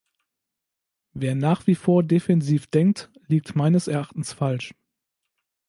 Wer 1.13 1.35
nach 1.35 1.67
wie 1.67 1.75
vor 1.75 2.01
defensiv 2.01 2.65
denkt, 2.65 3.11
liegt 3.27 3.55
meines 3.55 3.87
Erachtens 3.87 4.33
falsch. 4.33 4.73